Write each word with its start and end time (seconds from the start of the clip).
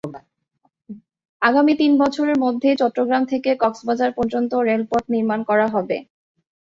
আগামী 1.41 1.73
তিন 1.75 1.91
বছরের 1.97 2.37
মধ্যেই 2.39 2.79
চট্টগ্রাম 2.81 3.23
থেকে 3.25 3.49
কক্সবাজার 3.55 4.11
পর্যন্ত 4.11 4.51
রেলপথ 4.67 5.03
নির্মাণ 5.13 5.39
করা 5.49 5.67
হবে। 5.67 5.97